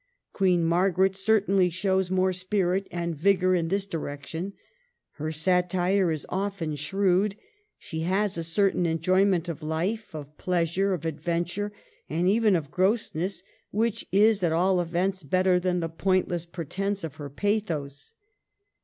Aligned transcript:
Queen 0.33 0.63
Margaret 0.65 1.15
certainly 1.15 1.69
shows 1.69 2.09
more 2.09 2.33
spirit 2.33 2.87
and 2.89 3.15
vigor 3.15 3.53
in 3.53 3.67
this 3.67 3.85
direction; 3.85 4.53
her 5.17 5.31
satire 5.31 6.11
is 6.11 6.25
often 6.29 6.75
shrewd; 6.75 7.35
she 7.77 7.99
has 7.99 8.35
a 8.35 8.43
certain 8.43 8.87
enjoyment 8.87 9.47
of 9.47 9.61
life, 9.61 10.15
of 10.15 10.39
pleasure, 10.39 10.95
of 10.95 11.05
adventure, 11.05 11.71
and 12.09 12.27
even 12.27 12.55
of 12.55 12.71
grossness, 12.71 13.43
which 13.69 14.03
is 14.11 14.41
at 14.41 14.51
all 14.51 14.81
events 14.81 15.21
better 15.21 15.59
than 15.59 15.81
the 15.81 15.87
pointless 15.87 16.47
pretence 16.47 17.03
of 17.03 17.17
her 17.17 17.29
pathos. 17.29 18.13